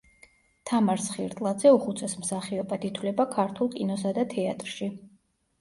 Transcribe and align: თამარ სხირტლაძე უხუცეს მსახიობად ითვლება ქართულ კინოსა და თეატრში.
თამარ 0.69 1.01
სხირტლაძე 1.07 1.73
უხუცეს 1.75 2.17
მსახიობად 2.21 2.87
ითვლება 2.89 3.29
ქართულ 3.37 3.71
კინოსა 3.77 4.15
და 4.21 4.29
თეატრში. 4.37 4.91